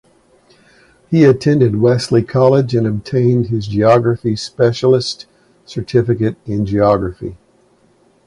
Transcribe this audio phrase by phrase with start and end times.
[1.11, 5.27] He attended Wesley College and obtained his Geography Specialist
[5.67, 7.37] Certificate in Geography.